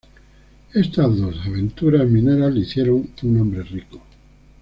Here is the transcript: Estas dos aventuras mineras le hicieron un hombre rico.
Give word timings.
Estas 0.73 1.15
dos 1.15 1.37
aventuras 1.45 2.09
mineras 2.09 2.51
le 2.55 2.61
hicieron 2.61 3.07
un 3.21 3.39
hombre 3.39 3.61
rico. 3.61 4.01